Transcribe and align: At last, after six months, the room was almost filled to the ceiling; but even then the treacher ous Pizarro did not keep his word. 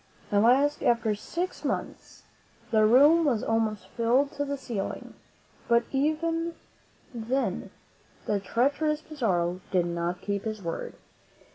At 0.31 0.41
last, 0.41 0.81
after 0.81 1.13
six 1.13 1.63
months, 1.63 2.23
the 2.71 2.87
room 2.87 3.23
was 3.23 3.43
almost 3.43 3.87
filled 3.89 4.31
to 4.31 4.43
the 4.43 4.57
ceiling; 4.57 5.13
but 5.67 5.83
even 5.91 6.55
then 7.13 7.69
the 8.25 8.39
treacher 8.39 8.87
ous 8.87 9.01
Pizarro 9.01 9.61
did 9.69 9.85
not 9.85 10.21
keep 10.23 10.43
his 10.45 10.59
word. 10.63 10.95